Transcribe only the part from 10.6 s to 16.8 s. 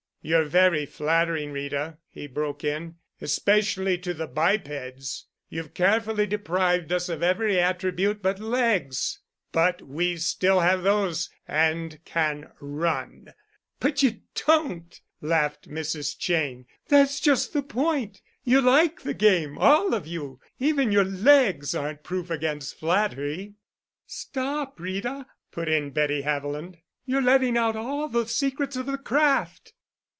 those—and can run." "But you don't," laughed Mrs. Cheyne.